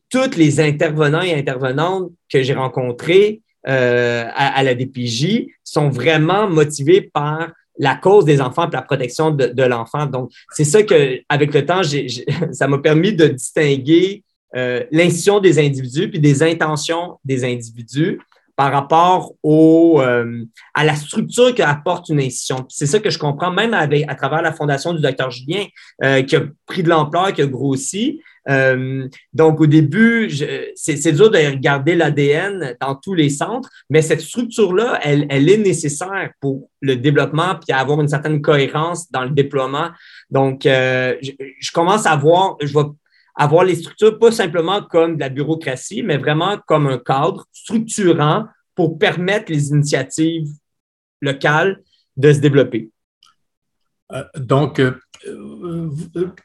[0.10, 7.02] tous les intervenants et intervenantes que j'ai rencontrés euh, à, la DPJ sont vraiment motivés
[7.02, 10.06] par la cause des enfants et la protection de, l'enfant.
[10.06, 11.82] Donc, c'est ça que, avec le temps,
[12.54, 14.24] ça m'a permis de distinguer
[14.56, 18.20] euh, l'institution des individus puis des intentions des individus
[18.58, 22.66] par rapport au, euh, à la structure qu'apporte une institution.
[22.68, 25.64] C'est ça que je comprends même avec, à travers la fondation du docteur Julien,
[26.04, 28.22] euh, qui a pris de l'ampleur, qui a grossi.
[29.34, 30.30] donc, au début,
[30.76, 35.58] c'est dur de regarder l'ADN dans tous les centres, mais cette structure-là, elle, elle, est
[35.58, 39.90] nécessaire pour le développement puis avoir une certaine cohérence dans le déploiement.
[40.30, 42.96] Donc, je, je, commence à voir, je vois
[43.36, 48.46] avoir les structures pas simplement comme de la bureaucratie, mais vraiment comme un cadre structurant
[48.76, 50.50] pour permettre les initiatives
[51.22, 51.82] locales
[52.18, 52.90] de se développer.
[54.12, 54.92] Euh, donc, euh,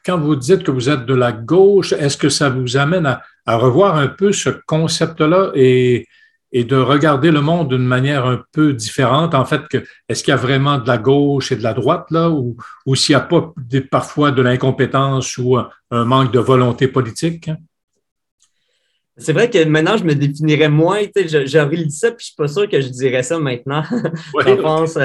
[0.05, 3.21] quand vous dites que vous êtes de la gauche, est-ce que ça vous amène à,
[3.45, 6.07] à revoir un peu ce concept-là et
[6.51, 9.35] et de regarder le monde d'une manière un peu différente.
[9.35, 9.61] En fait,
[10.07, 12.55] est-ce qu'il y a vraiment de la gauche et de la droite là, ou,
[12.85, 13.53] ou s'il n'y a pas
[13.91, 17.49] parfois de l'incompétence ou un, manque de volonté politique?
[19.17, 21.01] C'est vrai que maintenant, je me définirais moins.
[21.45, 23.83] J'aurais dit ça, puis je suis pas sûr que je dirais ça maintenant.
[23.91, 24.97] je pense.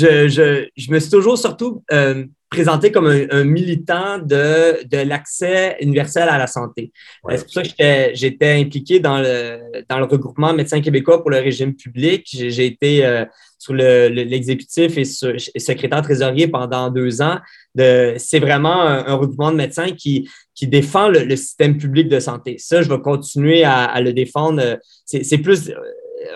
[0.00, 4.98] Euh, je, je, je, me suis toujours surtout euh, présenté comme un, militant de, de
[5.08, 6.92] l'accès universel à la santé.
[7.28, 11.38] C'est pour ça que j'étais impliqué dans le, dans le regroupement Médecins québécois pour le
[11.38, 12.26] régime public.
[12.30, 13.24] J'ai été euh,
[13.58, 17.38] sur l'exécutif et, secrétaire trésorier pendant deux ans.
[17.76, 22.56] C'est vraiment un, regroupement de médecins qui, qui défend le, système public de santé.
[22.58, 24.78] Ça, je vais continuer à, à le défendre.
[25.04, 25.70] C'est plus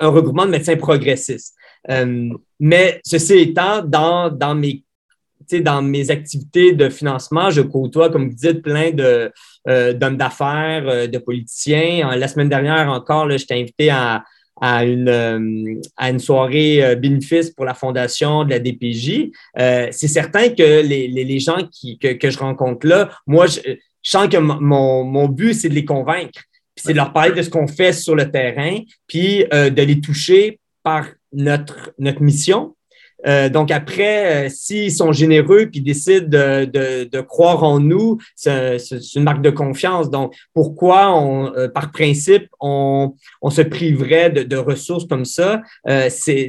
[0.01, 1.55] un regroupement de médecins progressistes.
[1.90, 4.83] Euh, mais ceci étant, dans, dans mes
[5.53, 9.33] dans mes activités de financement, je côtoie, comme vous dites, plein de,
[9.68, 12.16] euh, d'hommes d'affaires, euh, de politiciens.
[12.16, 14.25] La semaine dernière encore, j'étais invité à,
[14.61, 19.31] à une, euh, à une soirée euh, bénéfice pour la fondation de la DPJ,
[19.92, 23.61] c'est certain que les, les, gens qui, que, que, je rencontre là, moi, je,
[24.03, 26.40] je sens que mon, mon but, c'est de les convaincre.
[26.77, 30.61] c'est de leur parler de ce qu'on fait sur le terrain, puis de les toucher
[30.83, 32.77] par notre, notre mission,
[33.27, 38.79] euh, donc après, euh, s'ils sont généreux puis décident de, croire en nous, c'est
[39.14, 40.11] une marque de confiance.
[40.11, 43.14] Donc pourquoi, on, euh, par principe, on,
[43.51, 45.62] se priverait de, ressources comme ça?
[46.09, 46.49] C'est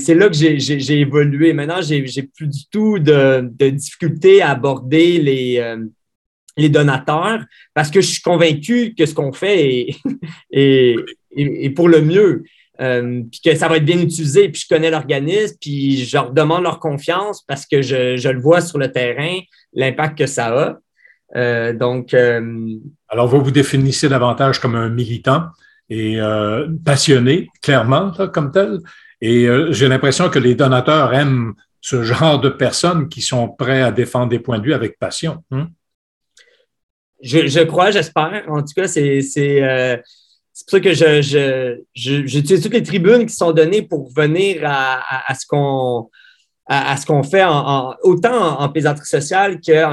[0.00, 1.52] c'est là que j'ai évolué.
[1.52, 5.76] Maintenant, j'ai plus du tout de, de difficulté à aborder les,
[6.56, 9.94] les donateurs parce que je suis convaincu que ce qu'on fait
[10.50, 10.96] est,
[11.76, 12.44] pour le mieux.
[12.80, 16.30] Euh, puis que ça va être bien utilisé, puis je connais l'organisme, puis je leur
[16.30, 19.38] demande leur confiance parce que je, le vois sur le terrain,
[19.72, 20.78] l'impact que ça a.
[21.36, 22.14] Euh, donc.
[22.14, 22.76] Euh,
[23.08, 25.46] Alors, vous vous définissez davantage comme un militant
[25.90, 26.18] et
[26.84, 28.78] passionné, clairement, comme tel.
[29.22, 33.90] Et j'ai l'impression que les donateurs aiment ce genre de personnes qui sont prêts à
[33.90, 35.42] défendre des points de vue avec passion.
[35.50, 35.68] Hein?
[37.22, 38.44] Je, crois, j'espère.
[38.48, 39.22] En tout cas, c'est
[40.58, 45.32] c'est pour ça que je, j'utilise toutes les tribunes qui sont données pour venir à,
[45.32, 46.10] ce qu'on
[46.66, 49.88] à, ce qu'on fait en, autant en, pédiatrie sociale qu'à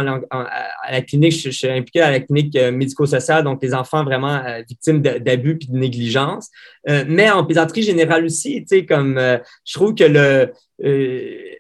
[0.91, 1.39] la clinique.
[1.39, 5.59] Je, suis impliqué à la clinique euh, médico-sociale, donc les enfants vraiment euh, victimes d'abus
[5.61, 6.49] et de négligence.
[6.89, 10.51] Euh, mais en pédiatrie générale aussi, tu sais, comme je trouve que le,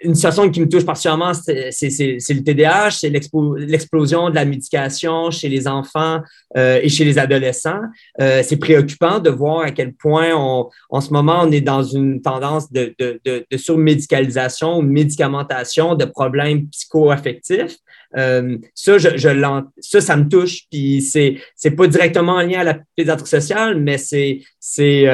[0.05, 5.49] une situation qui me touche particulièrement, c'est le TDAH, c'est l'explosion de la médication chez
[5.49, 6.21] les enfants
[6.55, 7.81] euh, et chez les adolescents.
[8.21, 12.21] Euh, c'est préoccupant de voir à quel point en ce moment on est dans une
[12.21, 17.77] tendance de, de, de, surmédicalisation médicamentation de problèmes psychoaffectifs.
[18.17, 20.61] Euh, ça, ça, me touche.
[20.71, 25.07] Puis c'est, c'est pas directement en lien à la pédiatrie sociale, mais c'est, c'est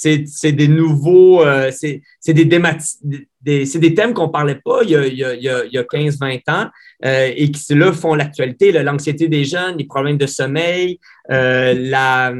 [0.00, 5.48] c'est des nouveaux, euh, c'est des, thèmes qu'on ne parlait pas il y a, y
[5.48, 6.70] a, y a 15-20 ans
[7.04, 10.98] euh, et qui là font l'actualité, l'anxiété des jeunes, les problèmes de sommeil,
[11.30, 12.32] euh, la,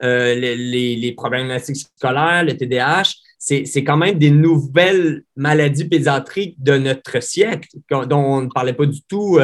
[0.00, 3.14] les, les, problématiques scolaires, le TDAH.
[3.38, 8.86] C'est quand même des nouvelles maladies pédiatriques de notre siècle dont on ne parlait pas
[8.86, 9.38] du tout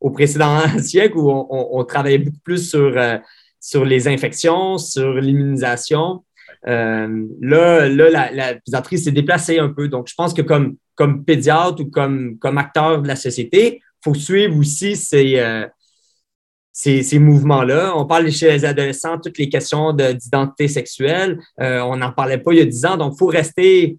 [0.00, 2.98] au précédent siècle où on, on, travaillait beaucoup plus sur,
[3.60, 6.24] sur les infections, sur l'immunisation.
[6.66, 9.88] Euh, là, là, la, la s'est déplacée un peu.
[9.88, 13.82] Donc, je pense que comme, comme pédiatre ou comme, comme acteur de la société, il
[14.02, 15.66] faut suivre aussi ces, euh,
[16.72, 17.94] ces, ces mouvements-là.
[17.96, 21.38] On parle chez les adolescents, toutes les questions d'identité sexuelle.
[21.60, 22.96] Euh, on n'en parlait pas il y a 10 ans.
[22.96, 23.98] Donc, il faut rester,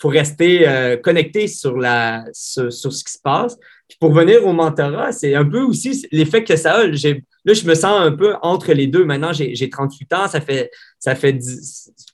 [0.00, 3.56] faut rester connecté sur, la, sur, sur, ce qui se passe.
[3.88, 6.86] Puis pour venir au mentorat, c'est un peu aussi l'effet que ça a.
[6.86, 9.04] Là, je me sens un peu entre les deux.
[9.04, 11.38] Maintenant, j'ai 38 ans, ça fait, ça fait,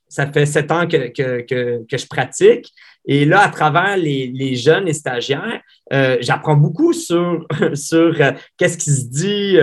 [0.09, 2.73] ça fait 7 ans que, que, que, je pratique.
[3.07, 5.61] Et là, à travers les, les jeunes et stagiaires,
[5.93, 9.59] euh, j'apprends beaucoup sur, sur euh, qu'est-ce qui se dit.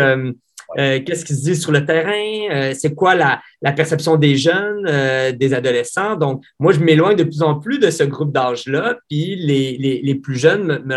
[0.78, 3.42] Euh, qu'est-ce qui se dit sur le terrain, c'est quoi la,
[3.74, 4.84] perception des jeunes,
[5.32, 6.16] des adolescents?
[6.16, 10.16] Donc, moi, je m'éloigne de plus en plus de ce groupe d'âge-là, puis les, les,
[10.16, 10.96] plus jeunes me,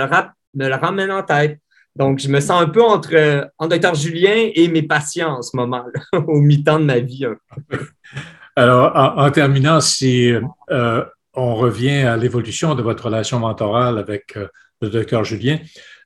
[0.54, 1.58] le ramènent en tête.
[1.96, 5.42] Donc, je me sens un peu entre, euh, en docteur Julien et mes patients en
[5.42, 5.84] ce moment,
[6.26, 7.26] au mi-temps de ma vie.
[8.56, 10.32] Alors, en, terminant, si
[10.70, 14.46] euh, on revient à l'évolution de votre relation mentorale avec euh,
[14.80, 15.58] le docteur Julien,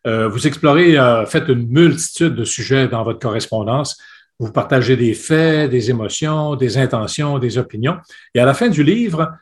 [0.05, 4.01] vous explorez, faites une multitude de sujets dans votre correspondance.
[4.39, 7.99] Vous partagez des faits, des émotions, des intentions, des opinions.
[8.35, 9.33] Et à la fin du livre,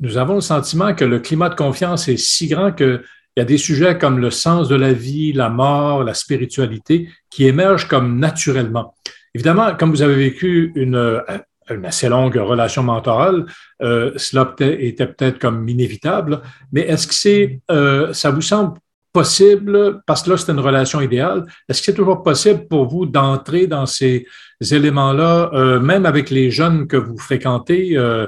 [0.00, 3.02] nous avons le sentiment que le climat de confiance est si grand que
[3.36, 7.08] il y a des sujets comme le sens de la vie, la mort, la spiritualité
[7.30, 8.94] qui émergent comme naturellement.
[9.34, 11.22] Évidemment, comme vous avez vécu une,
[11.70, 13.46] une assez longue relation mentorale,
[13.82, 16.40] euh, cela était peut-être comme inévitable,
[16.72, 18.78] mais est-ce que c'est, euh, ça vous semble
[19.12, 23.06] possible, parce que là, c'est une relation idéale, est-ce que c'est toujours possible pour vous
[23.06, 24.26] d'entrer dans ces
[24.60, 28.26] éléments-là, euh, même avec les jeunes que vous fréquentez, euh,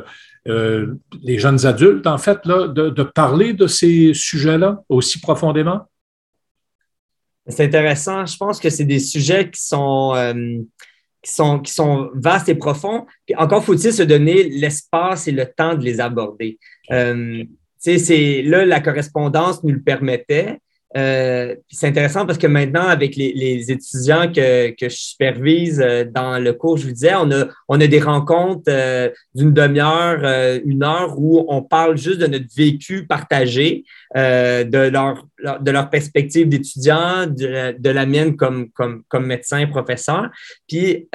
[0.49, 5.88] euh, les jeunes adultes, en fait, là, de, parler de ces sujets-là aussi profondément?
[7.47, 8.25] C'est intéressant.
[8.27, 10.14] Je pense que c'est des sujets qui sont,
[11.23, 13.07] qui, sont, qui sont vastes et profonds.
[13.37, 16.59] encore faut-il se donner l'espace et le temps de les aborder.
[17.79, 20.61] C'est, là, la correspondance nous le permettait.
[20.96, 26.38] Euh, c'est intéressant parce que maintenant, avec les, étudiants que, que, je supervise euh, dans
[26.38, 30.82] le cours, je vous disais, on a, on a des rencontres euh, d'une demi-heure, une
[30.82, 33.84] heure où on parle juste de notre vécu partagé,
[34.14, 35.26] de, leur,
[35.61, 40.28] de leur perspective d'étudiant, de, de, la mienne comme, comme, comme médecin, professeur.
[40.68, 41.09] Puis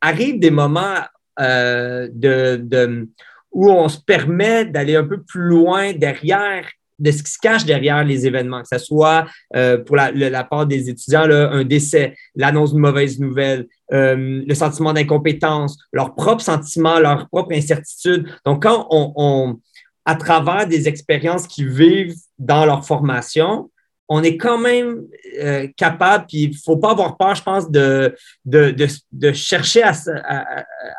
[0.00, 0.98] arrivent des moments
[1.38, 3.08] de, de,
[3.52, 6.66] où on se permet d'aller un peu plus loin derrière
[7.00, 9.26] de ce qui se cache derrière les événements, que ce soit
[9.56, 14.54] euh, pour la, part des étudiants, là, un décès, l'annonce d'une mauvaise nouvelle, euh, le
[14.54, 18.28] sentiment d'incompétence, leurs propres sentiments, leur propre incertitude.
[18.44, 19.58] Donc, quand on,
[20.04, 23.70] à travers des expériences qu'ils vivent dans leur formation,
[24.12, 25.06] on est quand même
[25.40, 28.12] euh, capable, puis il ne faut pas avoir peur, je pense, de,
[28.44, 28.74] de,
[29.12, 29.94] de, chercher à,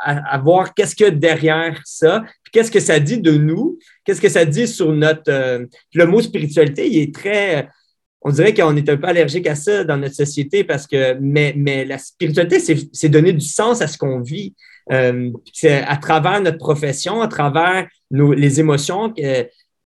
[0.01, 3.77] à, voir qu'est-ce qu'il y a derrière ça, puis qu'est-ce que ça dit de nous,
[4.05, 5.29] qu'est-ce que ça dit sur notre...
[5.29, 7.67] Euh, le mot spiritualité, il est très...
[8.21, 11.53] On dirait qu'on est un peu allergique à ça dans notre société parce que, mais,
[11.57, 12.59] mais la spiritualité,
[12.93, 14.53] c'est donner du sens à ce qu'on vit.
[14.91, 19.13] Euh, c'est à travers notre profession, à travers nos, les émotions,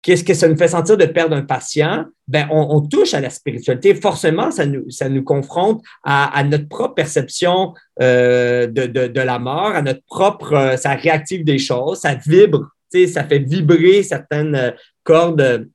[0.03, 2.07] qu'est-ce que ça nous fait sentir de perdre un patient?
[2.29, 3.95] Ben, on, touche à la spiritualité.
[3.95, 9.71] Forcément, ça nous, ça nous confronte à, notre propre perception euh, de, de, la mort,
[9.75, 12.69] à notre propre, euh, ça réactive des choses, ça vibre,
[13.09, 14.71] ça fait vibrer certaines euh,
[15.05, 15.69] cordes.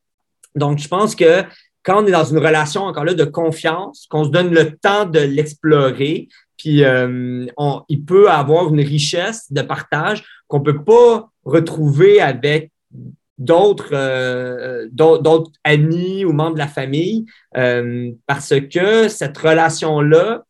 [0.55, 1.43] Donc, je pense que
[1.84, 5.05] quand on est dans une relation encore là de confiance, qu'on se donne le temps
[5.05, 6.82] de l'explorer, puis
[7.57, 12.71] on, il peut avoir une richesse de partage qu'on ne peut pas retrouver avec
[13.40, 17.26] euh, d'autres d'autres amis ou membres de la famille
[17.58, 20.44] euh, parce que cette relation-là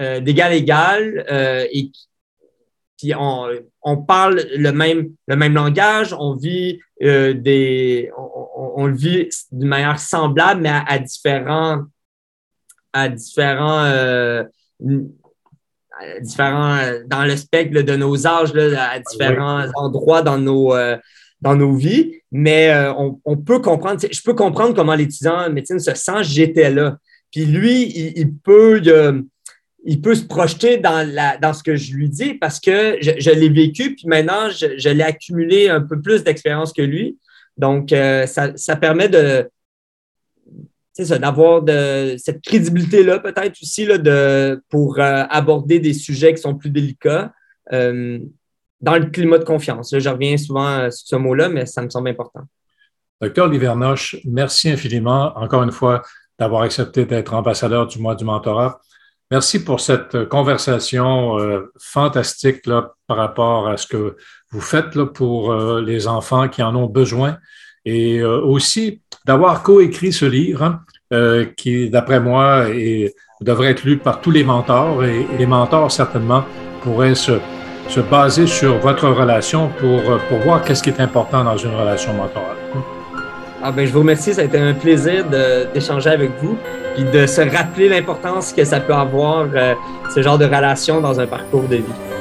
[0.00, 1.24] euh, d'égal à égal
[1.72, 1.90] et
[2.98, 3.48] puis on,
[3.82, 9.68] on, parle le même, le même langage, on vit des on, on, le vit d'une
[9.68, 11.82] manière semblable, mais à, différents
[12.94, 14.44] à différents
[16.22, 20.74] différents dans le spectre de nos âges, là, à différents endroits dans nos,
[21.40, 22.92] dans nos vies, mais euh,
[23.24, 26.98] on, peut comprendre, je peux comprendre comment l'étudiant en médecine se sent, j'étais là.
[27.30, 27.82] Puis lui,
[28.16, 28.80] il, peut,
[29.84, 33.30] il, peut se projeter dans, la, dans ce que je lui dis parce que je,
[33.30, 37.18] l'ai vécu, puis maintenant, je, l'ai accumulé un peu plus d'expérience que lui.
[37.58, 39.50] Donc, euh, ça, permet de,
[41.18, 41.62] d'avoir
[42.16, 47.32] cette crédibilité-là, peut-être aussi, là, de, pour euh, aborder des sujets qui sont plus délicats
[48.80, 49.94] dans le climat de confiance.
[49.98, 52.42] je reviens souvent euh, sur ce mot-là, mais ça me semble important.
[53.20, 56.02] Docteur Livernoche, merci infiniment, encore une fois,
[56.38, 58.80] d'avoir accepté d'être ambassadeur du mois du mentorat.
[59.30, 64.16] Merci pour cette conversation euh, fantastique par rapport à ce que
[64.50, 67.38] vous faites là, pour euh, les enfants qui en ont besoin
[67.84, 70.80] et aussi d'avoir coécrit ce livre
[71.12, 72.66] hein, qui, d'après moi,
[73.40, 76.44] devrait être lu par tous les mentors et les mentors certainement
[76.82, 77.38] pourraient se
[77.88, 81.74] se baser sur votre relation pour, euh, pour voir qu'est-ce qui est important dans une
[81.74, 82.56] relation mentorale.
[83.62, 85.24] Ah ben, je vous remercie, ça a été un plaisir
[85.72, 86.56] d'échanger avec vous
[86.98, 89.74] et de se rappeler l'importance que ça peut avoir, euh,
[90.14, 92.15] ce genre de relation dans un parcours de vie.